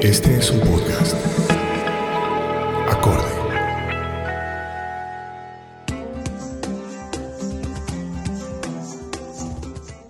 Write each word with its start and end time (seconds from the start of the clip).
Este 0.00 0.36
es 0.36 0.52
un 0.52 0.60
podcast. 0.60 1.16
Acorde. 2.88 3.24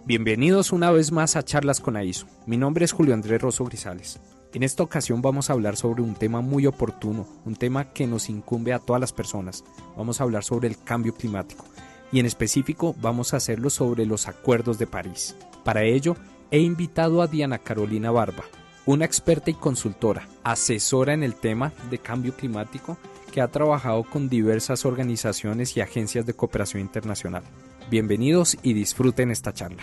Bienvenidos 0.05 0.73
una 0.73 0.91
vez 0.91 1.11
más 1.11 1.37
a 1.37 1.43
Charlas 1.43 1.81
con 1.81 1.97
AISO. 1.97 2.27
Mi 2.45 2.59
nombre 2.59 2.85
es 2.85 2.93
Julio 2.93 3.15
Andrés 3.15 3.41
Rosso 3.41 3.65
Grisales. 3.65 4.21
En 4.53 4.63
esta 4.63 4.83
ocasión 4.83 5.23
vamos 5.23 5.49
a 5.49 5.55
hablar 5.55 5.77
sobre 5.77 6.03
un 6.03 6.15
tema 6.15 6.43
muy 6.43 6.67
oportuno, 6.67 7.27
un 7.47 7.57
tema 7.57 7.91
que 7.95 8.07
nos 8.07 8.29
incumbe 8.29 8.75
a 8.75 8.81
todas 8.81 9.01
las 9.01 9.15
personas. 9.15 9.65
Vamos 9.97 10.21
a 10.21 10.25
hablar 10.25 10.45
sobre 10.45 10.69
el 10.69 10.77
cambio 10.83 11.15
climático 11.15 11.65
y 12.13 12.21
en 12.21 12.27
específico 12.27 12.95
vamos 13.01 13.33
a 13.33 13.39
hacerlo 13.39 13.71
sobre 13.71 14.05
los 14.05 14.29
acuerdos 14.29 14.79
de 14.79 14.87
París. 14.87 15.35
Para 15.65 15.85
ello, 15.85 16.15
he 16.51 16.59
invitado 16.59 17.23
a 17.23 17.27
Diana 17.27 17.59
Carolina 17.59 18.11
Barba, 18.11 18.45
una 18.89 19.05
experta 19.05 19.51
y 19.51 19.55
consultora, 19.55 20.27
asesora 20.43 21.13
en 21.13 21.23
el 21.23 21.35
tema 21.35 21.75
de 21.91 21.99
cambio 21.99 22.35
climático 22.35 22.97
que 23.31 23.43
ha 23.43 23.49
trabajado 23.49 24.03
con 24.03 24.31
diversas 24.31 24.87
organizaciones 24.87 25.77
y 25.77 25.83
agencias 25.83 26.25
de 26.25 26.33
cooperación 26.33 26.81
internacional. 26.81 27.43
Bienvenidos 27.91 28.57
y 28.63 28.73
disfruten 28.73 29.31
esta 29.31 29.53
charla. 29.53 29.83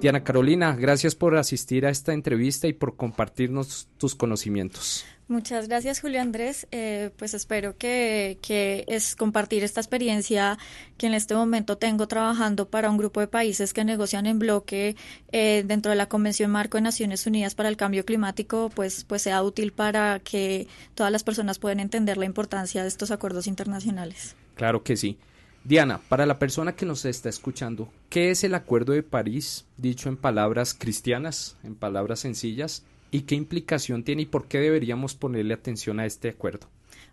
Diana 0.00 0.24
Carolina, 0.24 0.74
gracias 0.74 1.14
por 1.14 1.36
asistir 1.36 1.86
a 1.86 1.90
esta 1.90 2.12
entrevista 2.12 2.66
y 2.66 2.72
por 2.72 2.96
compartirnos 2.96 3.86
tus 3.96 4.16
conocimientos. 4.16 5.06
Muchas 5.26 5.68
gracias, 5.68 6.00
Julio 6.00 6.20
Andrés. 6.20 6.66
Eh, 6.70 7.10
pues 7.16 7.32
espero 7.32 7.78
que, 7.78 8.38
es 8.86 9.16
compartir 9.16 9.64
esta 9.64 9.80
experiencia 9.80 10.58
que 10.98 11.06
en 11.06 11.14
este 11.14 11.34
momento 11.34 11.78
tengo 11.78 12.06
trabajando 12.06 12.68
para 12.68 12.90
un 12.90 12.98
grupo 12.98 13.20
de 13.20 13.26
países 13.26 13.72
que 13.72 13.84
negocian 13.84 14.26
en 14.26 14.38
bloque 14.38 14.96
eh, 15.32 15.64
dentro 15.66 15.90
de 15.90 15.96
la 15.96 16.08
Convención 16.08 16.50
Marco 16.50 16.76
de 16.76 16.82
Naciones 16.82 17.26
Unidas 17.26 17.54
para 17.54 17.70
el 17.70 17.78
Cambio 17.78 18.04
Climático, 18.04 18.70
pues, 18.74 19.04
pues 19.04 19.22
sea 19.22 19.42
útil 19.42 19.72
para 19.72 20.20
que 20.20 20.68
todas 20.94 21.10
las 21.10 21.24
personas 21.24 21.58
puedan 21.58 21.80
entender 21.80 22.18
la 22.18 22.26
importancia 22.26 22.82
de 22.82 22.88
estos 22.88 23.10
acuerdos 23.10 23.46
internacionales. 23.46 24.36
Claro 24.56 24.82
que 24.82 24.96
sí. 24.96 25.16
Diana, 25.64 26.02
para 26.10 26.26
la 26.26 26.38
persona 26.38 26.76
que 26.76 26.84
nos 26.84 27.06
está 27.06 27.30
escuchando, 27.30 27.88
¿qué 28.10 28.30
es 28.30 28.44
el 28.44 28.54
Acuerdo 28.54 28.92
de 28.92 29.02
París, 29.02 29.64
dicho 29.78 30.10
en 30.10 30.18
palabras 30.18 30.74
cristianas, 30.74 31.56
en 31.64 31.74
palabras 31.74 32.20
sencillas? 32.20 32.84
¿Y 33.14 33.22
qué 33.22 33.36
implicación 33.36 34.02
tiene 34.02 34.22
y 34.22 34.26
por 34.26 34.48
qué 34.48 34.58
deberíamos 34.58 35.14
ponerle 35.14 35.54
atención 35.54 36.00
a 36.00 36.04
este 36.04 36.30
acuerdo? 36.30 36.66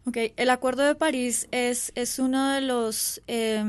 Ok, 0.08 0.18
el 0.36 0.50
Acuerdo 0.50 0.82
de 0.82 0.96
París 0.96 1.48
es, 1.52 1.92
es 1.94 2.18
uno 2.18 2.54
de 2.54 2.62
los 2.62 3.22
eh, 3.28 3.64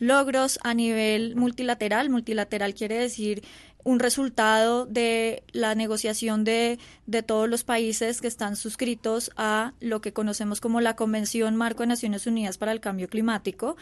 logros 0.00 0.58
a 0.64 0.74
nivel 0.74 1.36
multilateral. 1.36 2.10
Multilateral 2.10 2.74
quiere 2.74 2.96
decir 2.98 3.44
un 3.84 4.00
resultado 4.00 4.86
de 4.86 5.44
la 5.52 5.76
negociación 5.76 6.42
de, 6.42 6.80
de, 7.06 7.22
todos 7.22 7.48
los 7.48 7.62
países 7.62 8.20
que 8.20 8.28
están 8.28 8.56
suscritos 8.56 9.30
a 9.36 9.72
lo 9.80 10.00
que 10.00 10.12
conocemos 10.12 10.60
como 10.60 10.80
la 10.80 10.96
Convención 10.96 11.54
Marco 11.54 11.84
de 11.84 11.88
Naciones 11.88 12.26
Unidas 12.26 12.58
para 12.58 12.72
el 12.72 12.80
Cambio 12.80 13.08
Climático. 13.08 13.76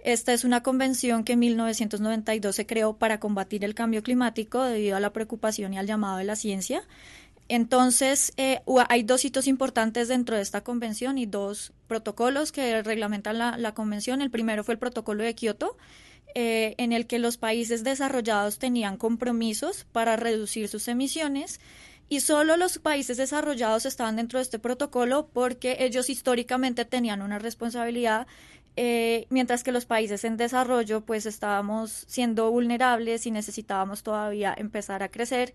Esta 0.00 0.32
es 0.32 0.44
una 0.44 0.62
convención 0.62 1.24
que 1.24 1.32
en 1.34 1.40
1992 1.40 2.54
se 2.54 2.66
creó 2.66 2.94
para 2.96 3.18
combatir 3.18 3.64
el 3.64 3.74
cambio 3.74 4.02
climático 4.02 4.62
debido 4.62 4.96
a 4.96 5.00
la 5.00 5.12
preocupación 5.12 5.74
y 5.74 5.78
al 5.78 5.86
llamado 5.86 6.18
de 6.18 6.24
la 6.24 6.36
ciencia. 6.36 6.82
Entonces, 7.48 8.32
eh, 8.36 8.60
hay 8.88 9.02
dos 9.02 9.24
hitos 9.24 9.46
importantes 9.46 10.08
dentro 10.08 10.36
de 10.36 10.42
esta 10.42 10.62
convención 10.62 11.16
y 11.18 11.26
dos 11.26 11.72
protocolos 11.86 12.50
que 12.50 12.82
reglamentan 12.82 13.38
la, 13.38 13.56
la 13.56 13.72
convención. 13.72 14.20
El 14.20 14.30
primero 14.30 14.64
fue 14.64 14.74
el 14.74 14.78
protocolo 14.78 15.22
de 15.22 15.34
Kioto, 15.34 15.76
eh, 16.38 16.74
en 16.76 16.92
el 16.92 17.06
que 17.06 17.18
los 17.18 17.38
países 17.38 17.82
desarrollados 17.82 18.58
tenían 18.58 18.98
compromisos 18.98 19.86
para 19.90 20.16
reducir 20.16 20.68
sus 20.68 20.86
emisiones 20.86 21.60
y 22.10 22.20
solo 22.20 22.58
los 22.58 22.78
países 22.78 23.16
desarrollados 23.16 23.86
estaban 23.86 24.16
dentro 24.16 24.38
de 24.38 24.42
este 24.42 24.58
protocolo 24.58 25.28
porque 25.32 25.78
ellos 25.80 26.10
históricamente 26.10 26.84
tenían 26.84 27.22
una 27.22 27.38
responsabilidad 27.38 28.26
eh, 28.76 29.26
mientras 29.30 29.64
que 29.64 29.72
los 29.72 29.86
países 29.86 30.24
en 30.24 30.36
desarrollo 30.36 31.00
pues 31.00 31.24
estábamos 31.24 32.04
siendo 32.06 32.50
vulnerables 32.50 33.24
y 33.26 33.30
necesitábamos 33.30 34.02
todavía 34.02 34.54
empezar 34.58 35.02
a 35.02 35.08
crecer 35.08 35.54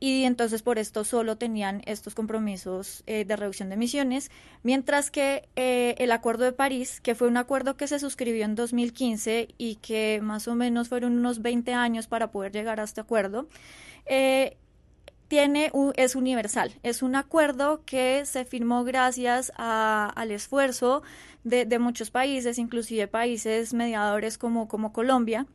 y 0.00 0.24
entonces 0.24 0.62
por 0.62 0.78
esto 0.78 1.04
solo 1.04 1.36
tenían 1.36 1.82
estos 1.84 2.14
compromisos 2.14 3.04
eh, 3.06 3.26
de 3.26 3.36
reducción 3.36 3.68
de 3.68 3.74
emisiones, 3.74 4.30
mientras 4.62 5.10
que 5.10 5.46
eh, 5.56 5.94
el 5.98 6.10
Acuerdo 6.10 6.44
de 6.44 6.52
París, 6.52 7.00
que 7.02 7.14
fue 7.14 7.28
un 7.28 7.36
acuerdo 7.36 7.76
que 7.76 7.86
se 7.86 7.98
suscribió 7.98 8.46
en 8.46 8.54
2015 8.54 9.48
y 9.58 9.76
que 9.76 10.20
más 10.22 10.48
o 10.48 10.54
menos 10.54 10.88
fueron 10.88 11.18
unos 11.18 11.42
20 11.42 11.74
años 11.74 12.06
para 12.06 12.30
poder 12.30 12.50
llegar 12.50 12.80
a 12.80 12.84
este 12.84 13.02
acuerdo, 13.02 13.46
eh, 14.06 14.56
tiene 15.28 15.70
es 15.96 16.16
universal. 16.16 16.72
Es 16.82 17.02
un 17.02 17.14
acuerdo 17.14 17.82
que 17.84 18.24
se 18.24 18.44
firmó 18.44 18.82
gracias 18.82 19.52
a, 19.56 20.10
al 20.16 20.32
esfuerzo 20.32 21.02
de, 21.44 21.66
de, 21.66 21.78
muchos 21.78 22.10
países, 22.10 22.58
inclusive 22.58 23.06
países 23.06 23.72
mediadores 23.72 24.38
como, 24.38 24.66
como 24.66 24.92
Colombia, 24.92 25.46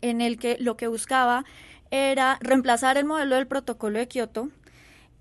en 0.00 0.20
el 0.22 0.38
que 0.38 0.56
lo 0.60 0.78
que 0.78 0.86
buscaba 0.86 1.44
era 1.92 2.38
reemplazar 2.40 2.96
el 2.96 3.04
modelo 3.04 3.36
del 3.36 3.46
protocolo 3.46 3.98
de 3.98 4.08
Kioto 4.08 4.48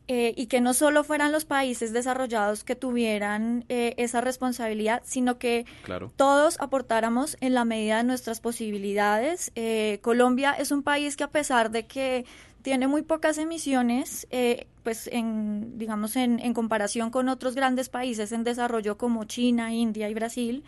eh, 0.08 0.34
y 0.36 0.48
que 0.48 0.62
no 0.62 0.74
solo 0.74 1.04
fueran 1.04 1.32
los 1.32 1.46
países 1.46 1.94
desarrollados 1.94 2.64
que 2.64 2.76
tuvieran 2.76 3.66
eh, 3.68 3.94
esa 3.98 4.22
responsabilidad, 4.22 5.02
sino 5.06 5.38
que 5.38 5.66
todos 6.16 6.60
aportáramos 6.60 7.38
en 7.42 7.54
la 7.54 7.66
medida 7.66 7.98
de 7.98 8.06
nuestras 8.06 8.40
posibilidades. 8.40 9.52
Eh, 9.56 10.00
Colombia 10.02 10.54
es 10.54 10.72
un 10.72 10.82
país 10.82 11.18
que 11.18 11.26
a 11.26 11.30
pesar 11.30 11.72
de 11.72 11.86
que 11.86 12.26
tiene 12.62 12.88
muy 12.88 13.02
pocas 13.02 13.38
emisiones, 13.38 14.28
pues 14.84 15.08
en, 15.12 15.78
digamos, 15.78 16.16
en, 16.16 16.40
en 16.40 16.54
comparación 16.54 17.10
con 17.10 17.28
otros 17.28 17.56
grandes 17.56 17.90
países 17.90 18.32
en 18.32 18.44
desarrollo 18.44 18.98
como 18.98 19.26
China, 19.26 19.74
India 19.74 20.10
y 20.10 20.14
Brasil, 20.14 20.64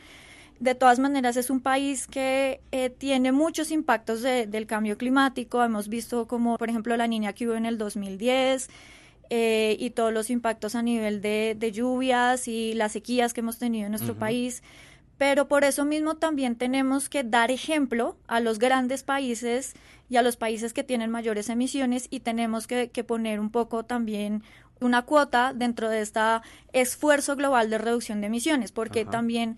de 0.59 0.75
todas 0.75 0.99
maneras, 0.99 1.37
es 1.37 1.49
un 1.49 1.59
país 1.59 2.07
que 2.07 2.61
eh, 2.71 2.89
tiene 2.89 3.31
muchos 3.31 3.71
impactos 3.71 4.21
de, 4.21 4.47
del 4.47 4.65
cambio 4.65 4.97
climático. 4.97 5.63
Hemos 5.63 5.89
visto 5.89 6.27
como, 6.27 6.57
por 6.57 6.69
ejemplo, 6.69 6.95
la 6.97 7.07
niña 7.07 7.33
que 7.33 7.47
hubo 7.47 7.55
en 7.55 7.65
el 7.65 7.77
2010 7.77 8.69
eh, 9.29 9.75
y 9.79 9.89
todos 9.91 10.13
los 10.13 10.29
impactos 10.29 10.75
a 10.75 10.81
nivel 10.81 11.21
de, 11.21 11.55
de, 11.57 11.71
lluvias 11.71 12.47
y 12.47 12.73
las 12.73 12.91
sequías 12.91 13.33
que 13.33 13.41
hemos 13.41 13.57
tenido 13.57 13.85
en 13.85 13.91
nuestro 13.91 14.15
país. 14.15 14.63
Pero 15.17 15.47
por 15.47 15.63
eso 15.63 15.85
mismo 15.85 16.15
también 16.15 16.55
tenemos 16.55 17.09
que 17.09 17.23
dar 17.23 17.51
ejemplo 17.51 18.17
a 18.27 18.39
los 18.39 18.59
grandes 18.59 19.03
países 19.03 19.73
y 20.09 20.17
a 20.17 20.21
los 20.21 20.37
países 20.37 20.73
que 20.73 20.83
tienen 20.83 21.11
mayores 21.11 21.49
emisiones 21.49 22.07
y 22.09 22.19
tenemos 22.19 22.67
que, 22.67 22.89
que 22.89 23.03
poner 23.03 23.39
un 23.39 23.49
poco 23.49 23.83
también 23.83 24.43
una 24.79 25.03
cuota 25.03 25.53
dentro 25.53 25.89
de 25.89 26.01
este 26.01 26.19
esfuerzo 26.73 27.35
global 27.35 27.69
de 27.69 27.77
reducción 27.77 28.21
de 28.21 28.27
emisiones, 28.27 28.71
porque 28.71 29.05
también 29.05 29.57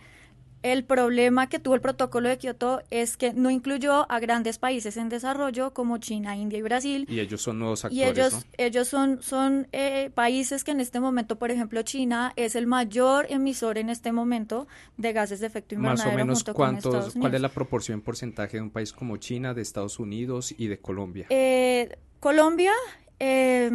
el 0.66 0.84
problema 0.84 1.48
que 1.48 1.60
tuvo 1.60 1.76
el 1.76 1.82
protocolo 1.82 2.28
de 2.28 2.40
Kioto 2.40 2.82
es 2.90 3.18
que 3.18 3.34
no 3.34 3.52
incluyó 3.52 4.12
a 4.12 4.20
grandes 4.20 4.58
países 4.58 4.98
en 4.98 5.10
desarrollo 5.10 5.76
como 5.76 6.00
China, 6.00 6.36
India 6.36 6.58
y 6.58 6.64
Brasil. 6.64 7.06
Y 7.08 7.20
ellos 7.20 7.44
son 7.44 7.60
nuevos 7.60 7.86
actores. 7.86 8.04
Y 8.04 8.10
ellos, 8.10 8.34
¿no? 8.34 8.42
ellos 8.58 8.88
son, 8.88 9.22
son 9.22 9.68
eh, 9.74 10.10
países 10.16 10.64
que 10.64 10.72
en 10.72 10.80
este 10.80 11.00
momento, 11.00 11.38
por 11.38 11.52
ejemplo, 11.52 11.84
China 11.84 12.34
es 12.36 12.56
el 12.56 12.66
mayor 12.66 13.28
emisor 13.30 13.78
en 13.78 13.92
este 13.92 14.12
momento 14.12 14.68
de 14.98 15.14
gases 15.14 15.40
de 15.40 15.46
efecto 15.46 15.76
invernadero. 15.76 16.06
Más 16.06 16.16
o 16.16 16.18
menos, 16.18 16.44
cuántos, 16.46 17.14
¿cuál 17.14 17.36
es 17.36 17.42
la 17.42 17.50
proporción 17.50 18.02
porcentaje 18.02 18.58
de 18.58 18.64
un 18.64 18.72
país 18.72 18.92
como 18.92 19.18
China, 19.18 19.54
de 19.54 19.62
Estados 19.62 20.00
Unidos 20.00 20.52
y 20.58 20.66
de 20.66 20.80
Colombia? 20.80 21.28
Eh, 21.30 21.96
Colombia 22.20 22.72
eh, 23.20 23.70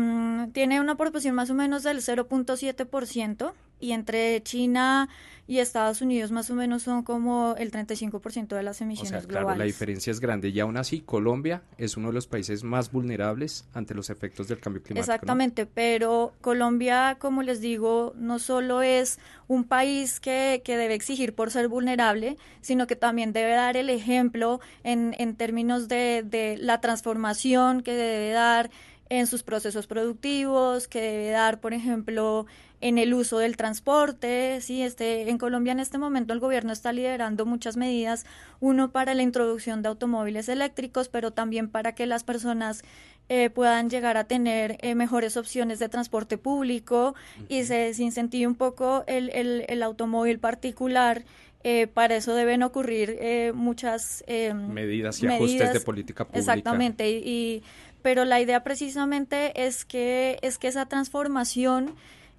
tiene 0.53 0.81
una 0.81 0.97
proporción 0.97 1.37
más 1.37 1.51
o 1.51 1.55
menos 1.55 1.85
del 1.85 1.99
0.7% 1.99 3.53
y 3.81 3.93
entre 3.93 4.43
China 4.43 5.09
y 5.51 5.59
Estados 5.59 6.01
Unidos 6.01 6.31
más 6.31 6.49
o 6.51 6.55
menos 6.55 6.85
son 6.85 7.03
como 7.03 7.57
el 7.59 7.73
35% 7.73 8.55
de 8.55 8.63
las 8.63 8.81
emisiones 8.81 9.11
o 9.11 9.19
sea, 9.19 9.27
globales. 9.27 9.47
Claro, 9.47 9.59
la 9.59 9.65
diferencia 9.65 10.13
es 10.13 10.21
grande 10.21 10.51
y 10.51 10.61
aún 10.61 10.77
así 10.77 11.01
Colombia 11.01 11.65
es 11.77 11.97
uno 11.97 12.09
de 12.09 12.15
los 12.15 12.29
países 12.29 12.63
más 12.63 12.93
vulnerables 12.93 13.65
ante 13.75 13.93
los 13.93 14.11
efectos 14.11 14.47
del 14.47 14.61
cambio 14.61 14.81
climático. 14.81 15.13
Exactamente, 15.13 15.65
¿no? 15.65 15.71
pero 15.75 16.35
Colombia, 16.41 17.17
como 17.19 17.43
les 17.43 17.61
digo, 17.61 18.13
no 18.17 18.39
solo 18.39 18.83
es 18.83 19.19
un 19.49 19.65
país 19.65 20.21
que, 20.21 20.63
que, 20.65 20.77
debe 20.77 20.95
exigir 20.95 21.35
por 21.35 21.51
ser 21.51 21.67
vulnerable, 21.67 22.37
sino 22.61 22.87
que 22.87 22.95
también 22.95 23.33
debe 23.33 23.51
dar 23.51 23.77
el 23.77 23.91
ejemplo 23.91 24.61
en, 24.85 25.17
en 25.19 25.35
términos 25.35 25.89
de, 25.89 26.23
de 26.25 26.59
la 26.59 26.81
transformación 26.81 27.83
que 27.83 27.95
debe 27.95 28.31
dar 28.31 28.71
en 29.11 29.27
sus 29.27 29.43
procesos 29.43 29.87
productivos, 29.87 30.89
que 30.89 31.01
debe 31.03 31.31
dar, 31.31 31.61
por 31.61 31.75
ejemplo, 31.75 32.47
en 32.81 32.97
el 32.97 33.13
uso 33.13 33.39
del 33.39 33.57
transporte. 33.57 34.61
Sí, 34.63 34.83
este, 34.83 35.29
en 35.29 35.37
Colombia 35.37 35.73
en 35.73 35.81
este 35.81 35.99
momento 35.99 36.33
el 36.33 36.41
gobierno 36.41 36.73
está 36.73 36.93
liderando 36.93 37.45
muchas 37.45 37.77
medidas, 37.77 38.25
uno 38.61 38.91
para 38.93 39.15
la 39.15 39.23
introducción 39.23 39.83
de 39.83 39.89
automóviles 39.89 40.49
eléctricos, 40.49 41.09
pero 41.09 41.33
también 41.33 41.69
para 41.69 41.95
que 41.95 42.07
las 42.07 42.25
personas 42.25 42.83
eh, 43.29 43.51
puedan 43.51 43.91
llegar 43.91 44.17
a 44.17 44.25
tener 44.25 44.79
eh, 44.81 44.95
mejores 44.95 45.37
opciones 45.37 45.79
de 45.79 45.89
transporte 45.89 46.39
público 46.39 47.15
uh 47.39 47.43
-huh. 47.43 47.47
y 47.49 47.65
se 47.65 47.75
desincentive 47.75 48.47
un 48.47 48.55
poco 48.55 49.05
el, 49.07 49.31
el, 49.31 49.65
el 49.69 49.83
automóvil 49.83 50.39
particular. 50.39 51.25
Eh, 51.63 51.89
para 51.89 52.17
eso 52.17 52.35
deben 52.35 52.63
ocurrir 52.63 53.19
eh, 53.21 53.53
muchas 53.55 54.25
eh, 54.27 54.55
medidas 54.55 55.23
y 55.23 55.27
medidas, 55.27 55.43
ajustes 55.43 55.73
de 55.75 55.81
política 55.81 56.25
pública. 56.25 56.39
Exactamente, 56.39 57.11
y, 57.11 57.17
y 57.17 57.63
pero 58.03 58.25
la 58.25 58.41
idea 58.41 58.63
precisamente 58.63 59.67
es 59.67 59.85
que, 59.85 60.39
es 60.43 60.59
que 60.59 60.69
esa 60.69 60.87
transformación 60.87 61.95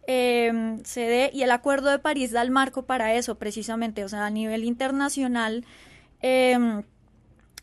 eh, 0.08 0.80
se 0.84 1.02
dé 1.02 1.31
y 1.34 1.44
el 1.44 1.52
Acuerdo 1.52 1.90
de 1.90 2.00
París 2.00 2.31
da 2.31 2.42
el 2.42 2.52
marco 2.52 2.84
para 2.84 3.13
eso 3.13 3.36
precisamente, 3.36 4.04
o 4.04 4.10
sea, 4.10 4.25
a 4.25 4.30
nivel 4.30 4.63
internacional. 4.63 5.66
Eh, 6.22 6.84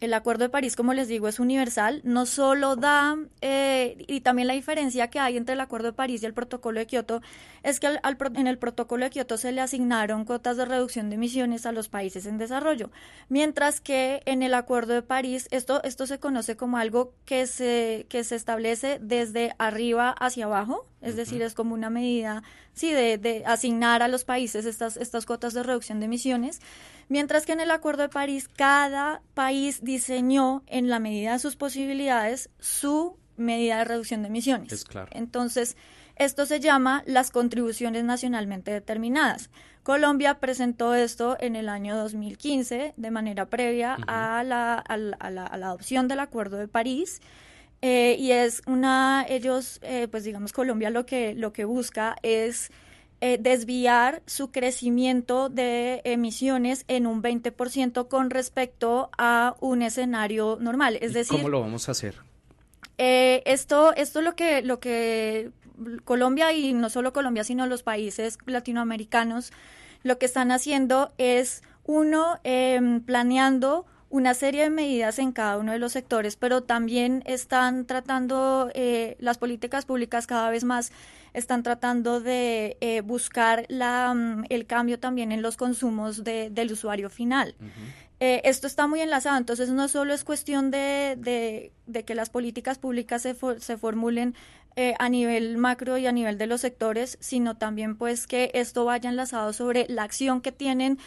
el 0.01 0.15
Acuerdo 0.15 0.45
de 0.45 0.49
París, 0.49 0.77
como 0.77 0.95
les 0.95 1.09
digo, 1.09 1.29
es 1.29 1.41
universal, 1.41 2.01
no 2.05 2.27
solo 2.27 2.77
da, 2.77 3.17
eh, 3.41 4.05
y 4.07 4.21
también 4.21 4.49
la 4.49 4.55
diferencia 4.55 5.09
que 5.09 5.19
hay 5.19 5.37
entre 5.37 5.55
el 5.55 5.61
Acuerdo 5.61 5.89
de 5.89 5.93
París 5.93 6.23
y 6.23 6.27
el 6.27 6.35
Protocolo 6.35 6.79
de 6.79 6.87
Kioto, 6.87 7.21
es 7.63 7.81
que 7.81 7.89
al, 7.89 8.01
en 8.37 8.47
el 8.47 8.59
Protocolo 8.59 9.05
de 9.05 9.11
Kioto 9.11 9.37
se 9.39 9.53
le 9.53 9.61
asignaron 9.61 10.25
cuotas 10.25 10.57
de 10.57 10.65
reducción 10.65 11.09
de 11.09 11.17
emisiones 11.17 11.67
a 11.67 11.73
los 11.73 11.89
países 11.89 12.27
en 12.27 12.39
desarrollo, 12.39 12.91
mientras 13.29 13.81
que 13.81 14.23
en 14.25 14.43
el 14.43 14.55
Acuerdo 14.55 14.95
de 14.95 15.03
París 15.03 15.49
esto, 15.51 15.83
esto 15.83 16.07
se 16.07 16.19
conoce 16.19 16.57
como 16.57 16.79
algo 16.79 17.13
que 17.25 17.47
se, 17.47 18.07
que 18.09 18.23
se 18.25 18.37
establece 18.37 18.99
desde 19.01 19.55
arriba 19.59 20.11
hacia 20.11 20.45
abajo, 20.45 20.87
es 21.01 21.17
decir, 21.17 21.43
es 21.43 21.55
como 21.55 21.75
una 21.75 21.91
medida, 21.91 22.43
sí, 22.73 22.93
de, 22.93 23.19
de 23.19 23.45
asignar 23.47 24.03
a 24.03 24.09
los 24.09 24.25
países 24.25 24.65
estas, 24.65 24.97
estas 24.97 25.27
cuotas 25.27 25.55
de 25.55 25.63
reducción 25.63 26.01
de 26.01 26.07
emisiones. 26.07 26.61
Mientras 27.09 27.47
que 27.47 27.53
en 27.53 27.61
el 27.61 27.71
Acuerdo 27.71 28.03
de 28.03 28.09
París, 28.09 28.49
cada 28.49 29.23
país 29.35 29.83
diseñó 29.83 30.63
en 30.67 30.89
la 30.89 30.99
medida 30.99 31.33
de 31.33 31.39
sus 31.39 31.57
posibilidades 31.57 32.51
su 32.59 33.17
medida 33.37 33.79
de 33.79 33.85
reducción 33.85 34.23
de 34.23 34.29
emisiones. 34.29 34.73
Es 34.73 34.85
claro. 34.85 35.09
Entonces, 35.13 35.77
esto 36.17 36.47
se 36.47 36.59
llama 36.59 37.05
las 37.07 37.31
contribuciones 37.31 38.05
nacionalmente 38.05 38.73
determinadas. 38.73 39.51
Colombia 39.85 40.39
presentó 40.39 40.95
esto 40.95 41.37
en 41.41 41.57
el 41.57 41.69
año 41.69 41.97
2015 41.97 42.93
de 42.97 43.11
manera 43.11 43.47
previa 43.47 43.97
a, 44.07 44.43
la, 44.43 44.75
a, 44.75 44.97
la, 44.97 45.17
a, 45.17 45.31
la, 45.31 45.47
adopción 45.47 46.09
del 46.09 46.21
Acuerdo 46.21 46.59
de 46.59 46.69
París. 46.69 47.23
Eh, 47.81 48.17
y 48.19 48.33
es 48.33 48.63
una, 48.67 49.25
ellos, 49.29 49.79
eh, 49.83 50.09
pues 50.11 50.25
digamos, 50.25 50.53
Colombia 50.53 50.91
lo 50.91 51.07
que, 51.07 51.35
lo 51.35 51.53
que 51.53 51.65
busca 51.65 52.17
es 52.23 52.71
eh, 53.21 53.37
desviar 53.41 54.23
su 54.27 54.53
crecimiento 54.53 55.49
de 55.49 56.03
emisiones 56.05 56.85
en 56.87 57.05
un 57.05 57.21
20% 57.21 58.07
con 58.07 58.31
respecto 58.31 59.11
a 59.19 59.57
un 59.59 59.83
escenario 59.83 60.57
normal. 60.61 60.99
Es 61.01 61.15
decir, 61.15 61.39
¿cómo 61.39 61.49
lo 61.49 61.61
vamos 61.61 61.89
a 61.89 61.93
hacer? 61.93 62.15
Eh, 62.97 63.43
esto, 63.45 63.93
esto 63.97 64.23
lo 64.23 64.37
que, 64.37 64.63
lo 64.63 64.79
que 64.79 65.51
Colombia 66.05 66.53
y 66.53 66.73
no 66.73 66.91
solo 66.91 67.13
Colombia, 67.13 67.43
sino 67.43 67.67
los 67.67 67.83
países 67.83 68.39
latinoamericanos, 68.47 69.53
lo 70.05 70.19
que 70.19 70.27
están 70.27 70.53
haciendo 70.53 71.11
es 71.19 71.63
uno 71.85 72.39
eh, 72.45 73.01
planeando 73.05 73.85
una 74.11 74.35
serie 74.35 74.63
de 74.63 74.71
medidas 74.71 75.19
en 75.19 75.33
cada 75.33 75.59
uno 75.59 75.73
de 75.73 75.79
los 75.79 75.93
sectores, 75.93 76.37
pero 76.37 76.63
también 76.63 77.23
están 77.27 77.87
tratando 77.87 78.71
eh, 78.75 79.17
las 79.21 79.39
políticas 79.39 79.85
públicas 79.85 80.27
cada 80.27 80.51
vez 80.51 80.65
más 80.65 80.93
están 81.35 81.63
tratando 81.63 82.21
de 82.21 82.77
eh, 82.81 83.03
buscar 83.03 83.67
la, 83.69 84.13
mm, 84.15 84.45
el 84.49 84.67
cambio 84.67 84.99
también 84.99 85.31
en 85.31 85.43
los 85.43 85.57
consumos 85.57 86.25
de, 86.25 86.49
del 86.51 86.73
usuario 86.73 87.11
final. 87.11 87.55
eh, 88.21 88.41
esto 88.45 88.67
está 88.67 88.87
muy 88.87 89.01
enlazado, 89.01 89.37
entonces 89.37 89.69
no 89.71 89.89
solo 89.89 90.15
es 90.15 90.25
cuestión 90.25 90.71
de, 90.71 91.17
de, 91.19 91.73
de 91.87 92.05
que 92.05 92.15
las 92.15 92.31
políticas 92.31 92.79
públicas 92.79 93.23
se, 93.23 93.35
for, 93.35 93.61
se 93.61 93.77
formulen 93.77 94.35
eh, 94.75 94.95
a 94.99 95.09
nivel 95.09 95.59
macro 95.59 95.99
y 95.99 96.07
a 96.07 96.13
nivel 96.13 96.39
de 96.39 96.47
los 96.47 96.61
sectores, 96.63 97.19
sino 97.21 97.57
también 97.57 97.97
pues 97.97 98.27
que 98.27 98.51
esto 98.55 98.85
vaya 98.85 99.11
enlazado 99.11 99.53
sobre 99.53 99.87
la 99.89 100.05
acción 100.05 100.41
que 100.41 100.53
tienen 100.53 100.99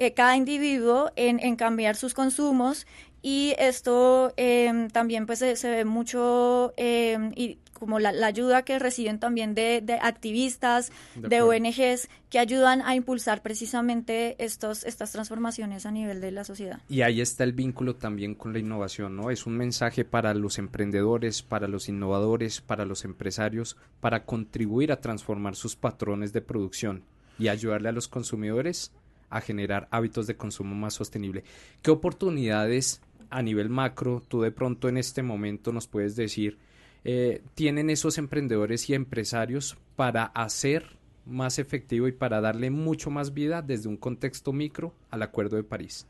eh, 0.00 0.14
cada 0.14 0.34
individuo 0.34 1.12
en, 1.14 1.40
en, 1.40 1.56
cambiar 1.56 1.94
sus 1.94 2.14
consumos 2.14 2.86
y 3.20 3.54
esto 3.58 4.32
eh, 4.38 4.88
también 4.92 5.26
pues 5.26 5.40
se, 5.40 5.56
se, 5.56 5.68
ve 5.68 5.84
mucho 5.84 6.72
eh, 6.78 7.18
y 7.36 7.58
como 7.74 7.98
la, 7.98 8.10
la, 8.10 8.28
ayuda 8.28 8.62
que 8.62 8.78
reciben 8.78 9.18
también 9.18 9.54
de, 9.54 9.82
de 9.82 9.94
activistas, 9.94 10.90
de, 11.16 11.28
de, 11.28 11.42
ONGs 11.42 12.08
que 12.30 12.38
ayudan 12.38 12.80
a 12.80 12.94
impulsar 12.94 13.42
precisamente 13.42 14.42
estos, 14.42 14.84
estas 14.84 15.12
transformaciones 15.12 15.84
a 15.84 15.90
nivel 15.90 16.22
de 16.22 16.30
la 16.30 16.44
sociedad. 16.44 16.80
Y 16.88 17.02
ahí 17.02 17.20
está 17.20 17.44
el 17.44 17.52
vínculo 17.52 17.96
también 17.96 18.34
con 18.34 18.54
la 18.54 18.58
innovación, 18.58 19.16
¿no? 19.16 19.30
Es 19.30 19.44
un 19.44 19.58
mensaje 19.58 20.06
para 20.06 20.32
los 20.32 20.58
emprendedores, 20.58 21.42
para 21.42 21.68
los 21.68 21.90
innovadores, 21.90 22.62
para 22.62 22.86
los 22.86 23.04
empresarios, 23.04 23.76
para 24.00 24.24
contribuir 24.24 24.92
a 24.92 25.00
transformar 25.02 25.56
sus 25.56 25.76
patrones 25.76 26.32
de 26.32 26.40
producción 26.40 27.02
y 27.38 27.48
ayudarle 27.48 27.90
a 27.90 27.92
los 27.92 28.08
consumidores 28.08 28.92
a 29.30 29.40
generar 29.40 29.88
hábitos 29.90 30.26
de 30.26 30.36
consumo 30.36 30.74
más 30.74 30.94
sostenible. 30.94 31.44
¿Qué 31.82 31.90
oportunidades 31.90 33.00
a 33.30 33.42
nivel 33.42 33.70
macro 33.70 34.22
tú 34.26 34.42
de 34.42 34.50
pronto 34.50 34.88
en 34.88 34.98
este 34.98 35.22
momento 35.22 35.72
nos 35.72 35.86
puedes 35.86 36.16
decir 36.16 36.58
eh, 37.04 37.42
tienen 37.54 37.88
esos 37.88 38.18
emprendedores 38.18 38.90
y 38.90 38.94
empresarios 38.94 39.78
para 39.96 40.24
hacer 40.24 40.98
más 41.24 41.58
efectivo 41.58 42.08
y 42.08 42.12
para 42.12 42.40
darle 42.40 42.70
mucho 42.70 43.10
más 43.10 43.32
vida 43.32 43.62
desde 43.62 43.88
un 43.88 43.96
contexto 43.96 44.52
micro 44.52 44.92
al 45.10 45.22
Acuerdo 45.22 45.56
de 45.56 45.62
París? 45.64 46.06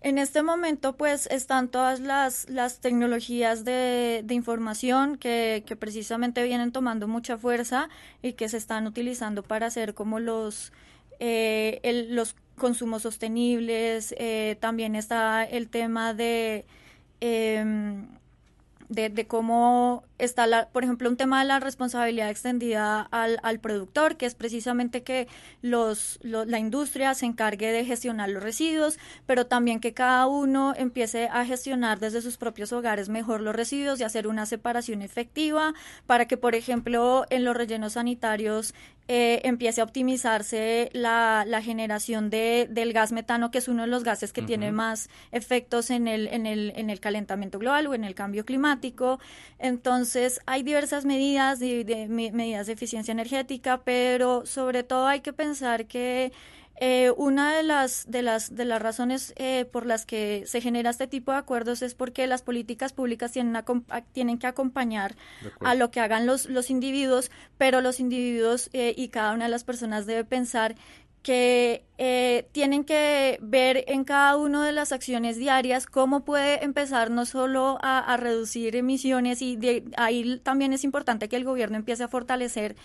En 0.00 0.18
este 0.18 0.42
momento, 0.42 0.96
pues, 0.96 1.26
están 1.30 1.68
todas 1.68 1.98
las, 2.00 2.48
las 2.50 2.80
tecnologías 2.80 3.64
de, 3.64 4.22
de 4.22 4.34
información 4.34 5.16
que, 5.16 5.62
que, 5.64 5.76
precisamente 5.76 6.42
vienen 6.42 6.72
tomando 6.72 7.08
mucha 7.08 7.38
fuerza 7.38 7.88
y 8.20 8.34
que 8.34 8.50
se 8.50 8.58
están 8.58 8.86
utilizando 8.86 9.42
para 9.42 9.66
hacer 9.66 9.94
como 9.94 10.20
los, 10.20 10.72
eh, 11.20 11.80
el, 11.82 12.14
los 12.14 12.36
consumos 12.56 13.02
sostenibles, 13.02 14.14
eh, 14.18 14.56
también 14.60 14.94
está 14.94 15.44
el 15.44 15.68
tema 15.68 16.14
de, 16.14 16.64
eh, 17.20 17.64
de, 18.88 19.08
de, 19.08 19.26
cómo 19.26 20.04
está, 20.24 20.46
la, 20.46 20.68
por 20.68 20.84
ejemplo, 20.84 21.08
un 21.08 21.16
tema 21.16 21.40
de 21.40 21.46
la 21.46 21.60
responsabilidad 21.60 22.30
extendida 22.30 23.02
al, 23.10 23.38
al 23.42 23.60
productor, 23.60 24.16
que 24.16 24.26
es 24.26 24.34
precisamente 24.34 25.02
que 25.02 25.28
los, 25.62 26.18
lo, 26.22 26.44
la 26.44 26.58
industria 26.58 27.14
se 27.14 27.26
encargue 27.26 27.70
de 27.70 27.84
gestionar 27.84 28.28
los 28.30 28.42
residuos, 28.42 28.98
pero 29.26 29.46
también 29.46 29.80
que 29.80 29.92
cada 29.94 30.26
uno 30.26 30.74
empiece 30.76 31.28
a 31.28 31.44
gestionar 31.44 32.00
desde 32.00 32.22
sus 32.22 32.36
propios 32.36 32.72
hogares 32.72 33.08
mejor 33.08 33.40
los 33.40 33.54
residuos 33.54 34.00
y 34.00 34.04
hacer 34.04 34.26
una 34.26 34.46
separación 34.46 35.02
efectiva 35.02 35.74
para 36.06 36.26
que, 36.26 36.36
por 36.36 36.54
ejemplo, 36.54 37.26
en 37.30 37.44
los 37.44 37.56
rellenos 37.56 37.92
sanitarios 37.94 38.74
eh, 39.06 39.42
empiece 39.44 39.82
a 39.82 39.84
optimizarse 39.84 40.88
la, 40.94 41.44
la 41.46 41.60
generación 41.60 42.30
de, 42.30 42.66
del 42.70 42.94
gas 42.94 43.12
metano, 43.12 43.50
que 43.50 43.58
es 43.58 43.68
uno 43.68 43.82
de 43.82 43.88
los 43.88 44.02
gases 44.02 44.32
que 44.32 44.40
uh 44.40 44.44
-huh. 44.44 44.46
tiene 44.46 44.72
más 44.72 45.10
efectos 45.30 45.90
en 45.90 46.08
el, 46.08 46.26
en, 46.28 46.46
el, 46.46 46.72
en 46.74 46.88
el 46.88 47.00
calentamiento 47.00 47.58
global 47.58 47.86
o 47.86 47.94
en 47.94 48.04
el 48.04 48.14
cambio 48.14 48.46
climático. 48.46 49.18
Entonces, 49.58 50.13
hay 50.46 50.62
diversas 50.62 51.04
medidas, 51.04 51.58
de, 51.58 51.84
de, 51.84 52.08
medidas 52.08 52.66
de 52.66 52.72
eficiencia 52.72 53.12
energética, 53.12 53.82
pero 53.84 54.46
sobre 54.46 54.82
todo 54.82 55.06
hay 55.06 55.20
que 55.20 55.32
pensar 55.32 55.86
que 55.86 56.32
eh, 56.80 57.12
una 57.16 57.56
de 57.56 57.62
las, 57.62 58.10
de 58.10 58.22
las, 58.22 58.54
de 58.54 58.64
las 58.64 58.82
razones 58.82 59.32
eh, 59.36 59.64
por 59.64 59.86
las 59.86 60.06
que 60.06 60.42
se 60.46 60.60
genera 60.60 60.90
este 60.90 61.06
tipo 61.06 61.30
de 61.30 61.38
acuerdos 61.38 61.82
es 61.82 61.94
porque 61.94 62.26
las 62.26 62.42
políticas 62.42 62.92
públicas 62.92 63.30
tienen, 63.30 63.54
a, 63.56 63.64
tienen 64.12 64.38
que 64.38 64.48
acompañar 64.48 65.14
a 65.60 65.76
lo 65.76 65.92
que 65.92 66.00
hagan 66.00 66.26
los, 66.26 66.46
los 66.46 66.70
individuos, 66.70 67.30
pero 67.58 67.80
los 67.80 68.00
individuos 68.00 68.70
eh, 68.72 68.92
y 68.96 69.08
cada 69.08 69.34
una 69.34 69.44
de 69.44 69.50
las 69.50 69.62
personas 69.62 70.06
debe 70.06 70.24
pensar 70.24 70.74
que 71.24 71.86
eh, 71.96 72.46
tienen 72.52 72.84
que 72.84 73.38
ver 73.40 73.84
en 73.88 74.04
cada 74.04 74.36
una 74.36 74.64
de 74.64 74.72
las 74.72 74.92
acciones 74.92 75.38
diarias 75.38 75.86
cómo 75.86 76.22
puede 76.22 76.62
empezar 76.62 77.10
no 77.10 77.24
solo 77.24 77.78
a, 77.80 77.98
a 77.98 78.16
reducir 78.18 78.76
emisiones 78.76 79.40
y 79.40 79.56
de, 79.56 79.84
ahí 79.96 80.38
también 80.44 80.74
es 80.74 80.84
importante 80.84 81.30
que 81.30 81.36
el 81.36 81.44
gobierno 81.44 81.76
empiece 81.76 82.04
a 82.04 82.08
fortalecer 82.08 82.76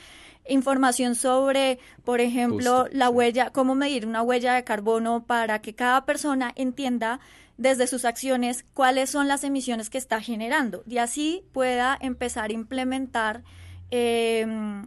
información 0.48 1.16
sobre, 1.16 1.80
por 2.06 2.22
ejemplo, 2.22 2.84
Justo, 2.84 2.98
la 2.98 3.08
sí. 3.08 3.14
huella, 3.14 3.50
cómo 3.52 3.76
medir 3.76 4.08
una 4.08 4.22
huella 4.22 4.54
de 4.54 4.64
carbono 4.64 5.26
para 5.26 5.62
que 5.62 5.76
cada 5.76 6.06
persona 6.06 6.54
entienda 6.56 7.20
desde 7.58 7.88
sus 7.88 8.06
acciones 8.06 8.64
cuáles 8.74 9.10
son 9.10 9.28
las 9.28 9.44
emisiones 9.44 9.90
que 9.90 9.98
está 9.98 10.22
generando 10.22 10.82
y 10.88 11.00
así 11.00 11.44
pueda 11.52 11.98
empezar 12.00 12.52
a 12.52 12.54
implementar 12.54 13.44
eh, 13.92 14.46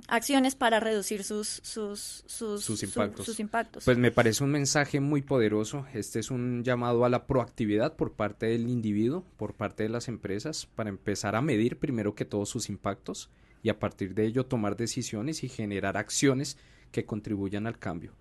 acciones 0.09 0.55
para 0.55 0.79
reducir 0.79 1.25
sus, 1.25 1.61
sus, 1.63 2.25
sus, 2.27 2.65
sus, 2.65 2.83
impactos. 2.83 3.27
Su, 3.27 3.33
sus, 3.33 3.41
impactos. 3.41 3.85
Pues 3.85 3.99
me 3.99 4.11
parece 4.11 4.45
un 4.45 4.51
mensaje 4.51 5.01
muy 5.01 5.23
poderoso. 5.23 5.87
Este 5.93 6.21
es 6.21 6.31
un 6.31 6.63
llamado 6.63 7.05
a 7.05 7.09
la 7.09 7.27
proactividad 7.27 7.97
por 7.97 8.13
parte 8.13 8.47
del 8.47 8.69
individuo, 8.69 9.25
por 9.37 9.55
parte 9.55 9.83
de 9.83 9.89
las 9.89 10.09
empresas, 10.09 10.67
para 10.67 10.91
empezar 10.91 11.35
a 11.35 11.43
medir 11.43 11.79
primero 11.79 12.15
que 12.15 12.25
todo 12.25 12.47
sus 12.47 12.69
impactos 12.69 13.31
y 13.63 13.71
a 13.71 13.79
partir 13.79 14.15
de 14.15 14.27
ello 14.27 14.47
tomar 14.47 14.77
decisiones 14.77 15.45
y 15.45 15.49
generar 15.49 15.97
acciones 15.97 16.57
que 16.91 17.05
contribuyan 17.05 17.67
al 17.67 17.79
cambio. 17.79 18.13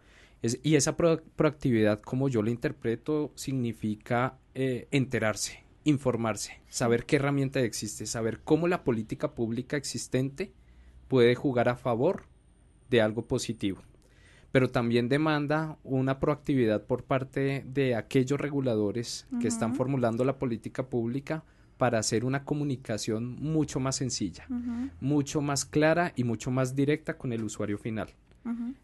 Es, 0.42 0.60
y 0.64 0.76
esa 0.76 0.98
pro, 0.98 1.22
proactividad, 1.36 2.02
como 2.02 2.30
yo 2.30 2.42
la 2.42 2.50
interpreto, 2.50 3.32
significa 3.36 4.40
eh, 4.56 4.88
enterarse, 4.90 5.64
informarse, 5.84 6.62
saber 6.70 7.06
qué 7.06 7.18
herramienta 7.18 7.60
existe, 7.60 8.08
saber 8.08 8.40
cómo 8.44 8.68
la 8.68 8.84
política 8.84 9.36
pública 9.36 9.78
existente 9.78 10.52
puede 11.12 11.36
jugar 11.36 11.68
a 11.68 11.75
favor 11.75 12.24
de 12.89 13.01
algo 13.01 13.25
positivo. 13.27 13.82
Pero 14.53 14.70
también 14.70 15.10
demanda 15.10 15.77
una 15.84 16.22
proactividad 16.22 16.86
por 16.86 17.03
parte 17.03 17.65
de 17.68 17.96
aquellos 17.96 18.39
reguladores 18.39 19.27
uh 19.30 19.36
-huh. 19.36 19.41
que 19.41 19.50
están 19.50 19.75
formulando 19.75 20.24
la 20.24 20.38
política 20.39 20.84
pública 20.88 21.44
para 21.77 22.00
hacer 22.00 22.24
una 22.24 22.46
comunicación 22.46 23.36
mucho 23.41 23.82
más 23.82 23.98
sencilla, 23.98 24.46
mucho 25.01 25.41
más 25.41 25.65
clara 25.65 26.13
y 26.15 26.24
mucho 26.24 26.50
más 26.50 26.75
directa 26.75 27.18
con 27.18 27.34
el 27.34 27.44
usuario 27.44 27.77
final. 27.77 28.08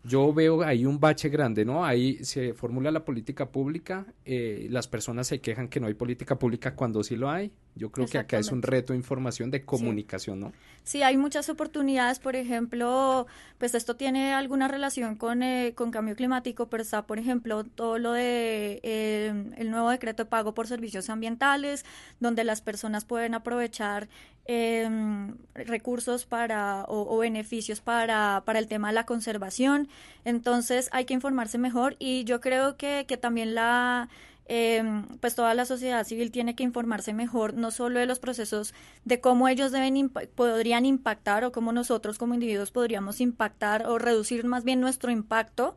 Yo 0.04 0.34
veo 0.34 0.62
ahí 0.62 0.86
un 0.86 1.00
bache 1.00 1.30
grande, 1.30 1.66
¿no? 1.66 1.84
Ahí 1.84 2.24
se 2.24 2.54
formula 2.54 2.92
la 2.92 3.04
política 3.04 3.50
pública, 3.50 4.06
eh, 4.24 4.68
las 4.70 4.88
personas 4.88 5.28
se 5.28 5.42
quejan 5.42 5.68
que 5.68 5.80
no 5.80 5.88
hay 5.88 5.96
política 5.96 6.38
pública 6.38 6.76
cuando 6.76 7.04
sí 7.04 7.16
lo 7.16 7.30
hay. 7.30 7.52
Yo 7.76 7.92
creo 7.92 8.08
que 8.08 8.18
acá 8.18 8.38
es 8.38 8.52
un 8.52 8.62
reto 8.62 8.94
de 8.94 8.98
información, 8.98 9.52
de 9.52 9.64
comunicación, 9.64 10.40
¿no? 10.40 10.54
Sí, 10.84 11.04
hay 11.04 11.18
muchas 11.18 11.50
oportunidades, 11.50 12.20
por 12.20 12.36
ejemplo, 12.36 13.28
pues 13.58 13.76
esto 13.76 13.96
tiene 13.96 14.34
alguna 14.34 14.68
relación 14.68 15.16
con, 15.16 15.44
eh, 15.44 15.74
con 15.76 15.92
cambio 15.92 16.16
climático, 16.16 16.70
pero 16.70 16.82
está, 16.82 17.06
por 17.06 17.20
ejemplo, 17.20 17.64
todo 17.64 17.98
lo 17.98 18.14
de 18.14 18.80
eh, 18.84 19.54
el 19.58 19.70
nuevo 19.70 19.90
decreto 19.90 20.24
de 20.24 20.30
pago 20.30 20.54
por 20.54 20.68
servicios 20.68 21.10
ambientales, 21.10 21.86
donde 22.20 22.44
las 22.44 22.62
personas 22.62 23.06
pueden 23.06 23.34
aprovechar 23.34 24.08
em, 24.48 25.36
recursos 25.54 26.25
para 26.25 26.86
o, 26.88 27.18
beneficios 27.18 27.82
para, 27.82 28.42
para 28.46 28.60
el 28.60 28.68
tema 28.68 28.89
de 28.89 28.96
la 28.96 29.06
conservación. 29.06 29.88
Entonces 30.25 30.89
hay 30.92 31.06
que 31.06 31.13
informarse 31.13 31.58
mejor 31.58 31.96
y 32.00 32.24
yo 32.24 32.42
creo 32.42 32.77
que, 32.77 33.06
que 33.08 33.18
también 33.18 33.54
la 33.56 34.10
Em, 34.50 35.04
pues 35.20 35.36
toda 35.36 35.54
la 35.54 35.66
sociedad 35.66 36.06
civil 36.06 36.32
tiene 36.32 36.56
que 36.56 36.63
informarse 36.63 37.13
mejor, 37.13 37.54
no 37.54 37.70
solo 37.70 38.00
de 38.00 38.06
los 38.06 38.20
procesos 38.20 38.74
de 39.04 39.20
cómo 39.20 39.50
ellos 39.50 39.74
deben 39.74 40.10
podrían 40.10 40.86
impactar 40.86 41.44
o 41.44 41.51
cómo 41.51 41.74
nosotros 41.74 42.18
como 42.18 42.34
individuos 42.34 42.72
podríamos 42.72 43.20
impactar 43.20 43.86
o 43.88 43.98
reducir 43.98 44.46
más 44.46 44.63
bien 44.63 44.80
nuestro 44.80 45.12
impacto 45.12 45.75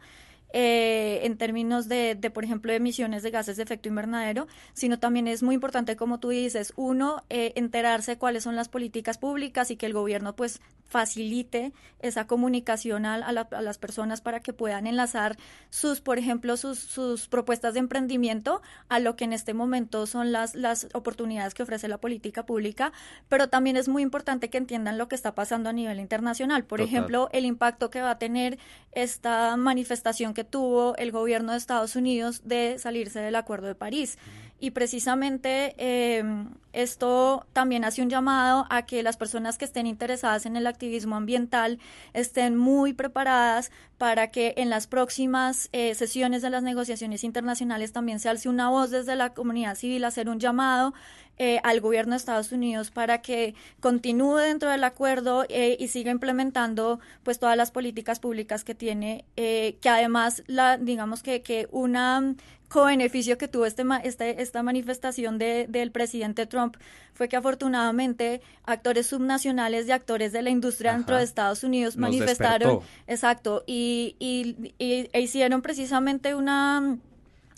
eh, 0.53 1.21
en 1.23 1.37
términos 1.37 1.89
de, 1.89 2.15
de, 2.15 2.31
por 2.31 2.45
ejemplo, 2.45 2.73
emisiones 2.73 3.23
de 3.23 3.31
gases 3.31 3.57
de 3.57 3.63
efecto 3.63 3.89
invernadero, 3.89 4.49
sino 4.73 4.99
también 4.99 5.29
es 5.29 5.43
muy 5.43 5.55
importante, 5.55 5.97
como 5.97 6.19
tú 6.19 6.31
dices, 6.31 6.73
uno, 6.77 7.23
eh, 7.31 7.53
enterarse 7.57 8.19
cuáles 8.19 8.45
son 8.45 8.57
las 8.57 8.69
políticas 8.69 9.19
públicas 9.19 9.71
y 9.71 9.77
que 9.77 9.87
el 9.87 9.93
gobierno 9.93 10.35
pues 10.35 10.61
facilite 10.91 11.73
esa 12.01 12.27
comunicación 12.27 13.07
a, 13.07 13.15
a, 13.15 13.63
las 13.63 13.79
personas 13.79 14.21
para 14.21 14.41
que 14.41 14.53
puedan 14.53 14.89
enlazar 14.89 15.37
sus, 15.71 16.01
por 16.01 16.19
ejemplo, 16.19 16.57
sus, 16.57 16.81
sus 16.81 17.29
propuestas 17.29 17.75
de 17.75 17.81
emprendimiento 17.81 18.61
a 18.89 18.99
lo 18.99 19.15
que 19.15 19.25
en 19.25 19.33
este 19.33 19.55
momento 19.55 20.07
son 20.09 20.33
las, 20.33 20.57
las 20.57 20.89
oportunidades 20.93 21.55
que 21.55 21.63
ofrece 21.63 21.87
la 21.87 21.99
política 21.99 22.45
pública, 22.45 22.93
pero 23.29 23.49
también 23.49 23.77
es 23.77 23.89
muy 23.89 24.03
importante 24.03 24.51
que 24.51 24.59
entiendan 24.59 24.99
lo 24.99 25.07
que 25.07 25.15
está 25.15 25.33
pasando 25.37 25.71
a 25.71 25.73
nivel 25.73 26.01
internacional. 26.01 26.65
Por 26.65 26.81
ejemplo, 26.81 27.29
el 27.33 27.45
impacto 27.45 27.89
que 27.91 28.03
va 28.03 28.11
a 28.11 28.19
tener 28.19 28.59
esta 28.91 29.57
manifestación 29.57 30.35
que 30.35 30.40
tuvo 30.45 30.97
el 30.97 31.13
gobierno 31.13 31.53
de 31.53 31.59
Estados 31.59 31.97
Unidos 31.97 32.43
de 32.45 32.79
salirse 32.79 33.21
del 33.21 33.37
Acuerdo 33.37 33.67
de 33.67 33.75
París. 33.75 34.19
Y 34.61 34.73
precisamente 34.73 35.75
em, 35.79 36.51
esto 36.75 37.47
también 37.55 37.83
hace 37.85 38.03
un 38.03 38.11
llamado 38.11 38.67
a 38.69 38.85
que 38.85 39.03
las 39.03 39.17
personas 39.17 39.57
que 39.57 39.65
estén 39.65 39.87
interesadas 39.87 40.45
en 40.45 40.55
el 40.55 40.67
activismo 40.67 41.17
ambiental 41.17 41.79
estén 42.13 42.59
muy 42.59 42.93
preparadas 42.93 43.73
para 43.97 44.31
que 44.31 44.55
en 44.59 44.69
las 44.69 44.87
próximas 44.87 45.71
eh, 45.73 45.95
sesiones 45.95 46.43
de 46.43 46.51
las 46.51 46.63
negociaciones 46.63 47.25
internacionales 47.25 47.93
también 47.93 48.21
se 48.21 48.29
alce 48.29 48.51
una 48.51 48.69
voz 48.69 48.91
desde 48.91 49.17
la 49.17 49.33
comunidad 49.33 49.77
civil, 49.77 50.05
hacer 50.05 50.29
un 50.29 50.39
llamado 50.39 50.93
eh, 51.39 51.59
al 51.65 51.81
gobierno 51.81 52.13
de 52.13 52.19
Estados 52.19 52.53
Unidos 52.53 52.91
para 52.91 53.23
que 53.23 53.55
continúe 53.81 54.37
dentro 54.37 54.69
del 54.69 54.85
acuerdo 54.85 55.47
eh, 55.49 55.79
y 55.81 55.89
siga 55.89 56.11
implementando 56.11 57.01
pues 57.23 57.39
todas 57.39 57.57
las 57.57 57.71
políticas 57.71 58.21
públicas 58.21 58.63
que 58.63 58.75
tiene, 58.75 59.25
que 59.37 59.89
además 59.89 60.43
la 60.47 60.77
digamos 60.77 61.23
que, 61.23 61.41
que 61.41 61.67
una 61.73 62.35
co-beneficio 62.71 63.37
que 63.37 63.49
tuvo 63.49 63.67
este, 63.67 63.83
este, 64.05 64.41
esta 64.41 64.63
manifestación 64.63 65.39
de, 65.39 65.67
del 65.69 65.91
presidente 65.91 66.47
Trump 66.47 66.77
fue 67.13 67.29
que 67.29 67.37
afortunadamente 67.37 68.41
actores 68.65 69.09
subnacionales 69.09 69.89
y 69.89 69.91
actores 69.91 70.33
de 70.33 70.41
la 70.43 70.51
industria 70.51 70.93
dentro 70.93 71.17
de 71.17 71.25
Estados 71.25 71.65
Unidos 71.65 71.97
manifestaron, 71.97 72.81
exacto, 73.09 73.65
y, 73.67 74.15
y, 74.21 74.73
y, 74.79 75.11
e 75.13 75.21
hicieron 75.21 75.63
precisamente 75.63 76.35
una 76.35 76.97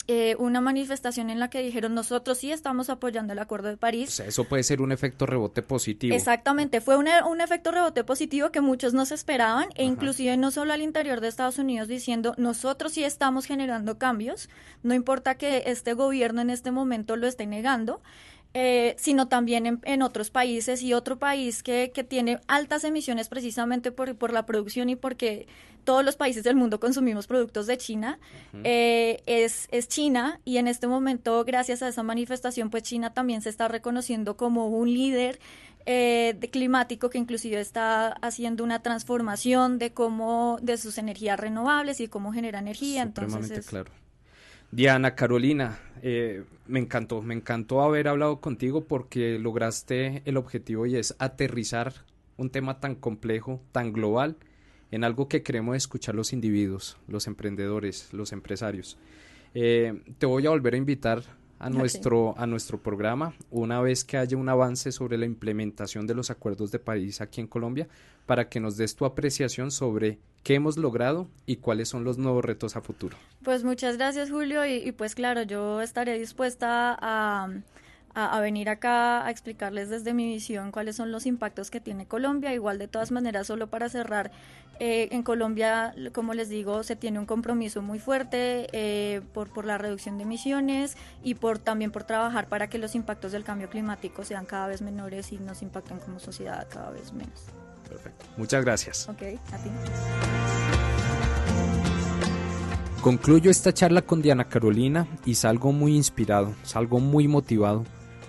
eh, 0.07 0.35
una 0.37 0.59
manifestación 0.59 1.29
en 1.29 1.39
la 1.39 1.49
que 1.49 1.61
dijeron 1.61 1.93
nosotros 1.93 2.37
sí 2.37 2.51
estamos 2.51 2.89
apoyando 2.89 3.31
el 3.31 3.39
Acuerdo 3.39 3.69
de 3.69 3.77
París. 3.77 4.09
O 4.09 4.11
sea, 4.11 4.25
eso 4.25 4.43
puede 4.43 4.63
ser 4.63 4.81
un 4.81 4.91
efecto 4.91 5.25
rebote 5.25 5.61
positivo. 5.61 6.13
Exactamente, 6.13 6.81
fue 6.81 6.97
un, 6.97 7.07
un 7.29 7.41
efecto 7.41 7.71
rebote 7.71 8.03
positivo 8.03 8.51
que 8.51 8.59
muchos 8.59 8.93
no 8.93 9.05
se 9.05 9.15
esperaban 9.15 9.69
e 9.75 9.85
inclusive 9.85 10.35
no 10.35 10.51
solo 10.51 10.73
al 10.73 10.81
interior 10.81 11.21
de 11.21 11.29
Estados 11.29 11.57
Unidos 11.57 11.87
diciendo 11.87 12.33
nosotros 12.37 12.91
sí 12.91 13.03
estamos 13.03 13.45
generando 13.45 13.97
cambios, 13.97 14.49
no 14.81 14.93
importa 14.93 15.35
que 15.35 15.63
este 15.67 15.93
gobierno 15.93 16.41
en 16.41 16.49
este 16.49 16.71
momento 16.71 17.15
lo 17.15 17.25
esté 17.27 17.45
negando. 17.45 18.01
Eh, 18.55 18.95
sino 18.99 19.27
también 19.27 19.79
en, 19.83 20.01
otros 20.03 20.29
países 20.29 20.83
y 20.83 20.93
otro 20.93 21.17
país 21.17 21.63
que, 21.63 21.91
que 21.91 22.03
tiene 22.03 22.39
altas 22.47 22.83
emisiones 22.83 23.27
precisamente 23.27 23.91
por, 23.91 24.15
por, 24.15 24.31
la 24.31 24.45
producción 24.45 24.89
y 24.89 24.95
porque 24.95 25.47
todos 25.83 26.05
los 26.05 26.15
países 26.15 26.43
del 26.43 26.55
mundo 26.55 26.79
consumimos 26.79 27.25
productos 27.25 27.67
de 27.67 27.77
China, 27.77 28.19
eh, 28.63 29.23
es, 29.25 29.67
es 29.71 29.87
China 29.87 30.39
y 30.45 30.57
en 30.57 30.67
este 30.67 30.85
momento, 30.85 31.43
gracias 31.45 31.81
a 31.81 31.87
esa 31.87 32.03
manifestación, 32.03 32.69
pues 32.69 32.83
China 32.83 33.11
también 33.11 33.41
se 33.41 33.49
está 33.49 33.67
reconociendo 33.67 34.37
como 34.37 34.67
un 34.67 34.93
líder 34.93 35.39
eh, 35.85 36.35
de 36.39 36.49
climático 36.49 37.09
que 37.09 37.17
inclusive 37.17 37.59
está 37.59 38.09
haciendo 38.21 38.63
una 38.63 38.81
transformación 38.81 39.79
de 39.79 39.91
cómo, 39.91 40.57
de 40.61 40.77
sus 40.77 40.97
energías 40.97 41.39
renovables 41.39 41.99
y 41.99 42.07
cómo 42.07 42.31
genera 42.31 42.59
energía. 42.59 43.01
Entonces, 43.01 43.65
claro. 43.65 43.91
Diana 44.75 45.13
Carolina, 45.13 45.77
eh, 46.01 46.45
me 46.65 46.79
encantó, 46.79 47.21
me 47.21 47.35
encantó 47.35 47.83
haber 47.83 48.07
hablado 48.07 48.41
contigo 48.41 48.85
porque 48.85 49.37
lograste 49.37 50.23
el 50.25 50.35
objetivo 50.35 50.87
y 50.87 50.95
es 50.95 51.15
aterrizar 51.19 51.93
un 52.37 52.49
tema 52.49 52.79
tan 52.79 52.95
complejo, 52.95 53.61
tan 53.71 53.93
global, 53.93 54.35
en 54.89 55.03
algo 55.03 55.27
que 55.27 55.43
queremos 55.43 55.77
escuchar 55.77 56.15
los 56.15 56.33
individuos, 56.33 56.97
los 57.07 57.27
emprendedores, 57.27 58.11
los 58.13 58.31
empresarios. 58.31 58.97
Eh, 59.53 60.01
te 60.17 60.25
voy 60.25 60.47
a 60.47 60.49
volver 60.49 60.73
a 60.73 60.77
invitar 60.77 61.21
a 61.63 61.69
nuestro, 61.69 62.35
a 62.37 62.45
nuestro 62.45 62.77
programa 62.77 63.33
una 63.49 63.79
vez 63.79 64.03
que 64.03 64.17
haya 64.17 64.35
un 64.35 64.49
avance 64.49 64.91
sobre 64.91 65.17
la 65.17 65.25
implementación 65.25 66.05
de 66.05 66.13
los 66.13 66.29
acuerdos 66.29 66.71
de 66.71 66.79
París 66.79 67.21
aquí 67.21 67.39
en 67.39 67.47
Colombia 67.47 67.87
para 68.25 68.49
que 68.49 68.59
nos 68.59 68.75
des 68.75 68.95
tu 68.95 69.05
apreciación 69.05 69.71
sobre 69.71 70.19
qué 70.43 70.55
hemos 70.55 70.77
logrado 70.77 71.29
y 71.45 71.57
cuáles 71.57 71.87
son 71.87 72.03
los 72.03 72.17
nuevos 72.17 72.43
retos 72.43 72.75
a 72.75 72.81
futuro. 72.81 73.17
Pues 73.43 73.63
muchas 73.63 73.95
gracias 73.97 74.29
Julio 74.29 74.65
y, 74.65 74.91
pues 74.91 75.15
claro, 75.15 75.43
yo 75.43 75.81
estaré 75.81 76.19
dispuesta 76.19 76.97
a, 78.13 78.37
a, 78.37 78.41
venir 78.41 78.69
acá 78.69 79.25
a 79.25 79.31
explicarles 79.31 79.89
desde 79.89 80.13
mi 80.13 80.27
visión 80.27 80.71
cuáles 80.71 80.95
son 80.95 81.11
los 81.11 81.25
impactos 81.25 81.71
que 81.71 81.79
tiene 81.79 82.05
Colombia. 82.05 82.53
Igual 82.53 82.79
de 82.79 82.87
todas 82.87 83.11
maneras, 83.11 83.47
solo 83.47 83.67
para 83.67 83.89
cerrar, 83.89 84.31
eh, 84.79 85.09
en 85.11 85.21
Colombia, 85.21 85.93
como 86.13 86.33
les 86.33 86.49
digo, 86.49 86.83
se 86.83 86.95
tiene 86.95 87.19
un 87.19 87.25
compromiso 87.25 87.81
muy 87.81 87.99
fuerte 87.99 88.67
eh, 88.73 89.21
por, 89.33 89.49
por 89.49 89.65
la 89.65 89.77
reducción 89.77 90.17
de 90.17 90.23
emisiones 90.23 90.97
y 91.23 91.35
por 91.35 91.59
también 91.59 91.91
por 91.91 92.03
trabajar 92.03 92.47
para 92.47 92.69
que 92.69 92.79
los 92.79 92.95
impactos 92.95 93.31
del 93.31 93.43
cambio 93.43 93.69
climático 93.69 94.25
sean 94.25 94.45
cada 94.45 94.67
vez 94.67 94.81
menores 94.81 95.31
y 95.31 95.37
nos 95.37 95.61
impacten 95.61 95.99
como 95.99 96.19
sociedad 96.19 96.67
cada 96.69 96.89
vez 96.89 97.13
menos. 97.13 97.45
Perfecto. 97.87 98.25
Muchas 98.35 98.65
gracias. 98.65 99.07
Ok, 99.09 99.21
a 99.51 99.57
ti. 99.57 99.69
Concluyo 103.01 103.51
esta 103.51 103.73
charla 103.73 104.01
con 104.01 104.21
Diana 104.21 104.45
Carolina 104.45 105.07
y 105.25 105.35
salgo 105.35 105.71
muy 105.71 105.95
inspirado, 105.95 106.55
salgo 106.63 106.99
muy 106.99 107.27
motivado 107.27 107.83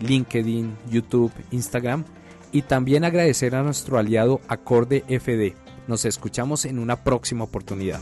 LinkedIn, 0.00 0.76
YouTube, 0.90 1.32
Instagram. 1.50 2.04
Y 2.50 2.62
también 2.62 3.04
agradecer 3.04 3.54
a 3.54 3.62
nuestro 3.62 3.98
aliado 3.98 4.40
Acorde 4.48 5.04
FD. 5.08 5.54
Nos 5.86 6.06
escuchamos 6.06 6.64
en 6.64 6.78
una 6.78 7.04
próxima 7.04 7.44
oportunidad. 7.44 8.00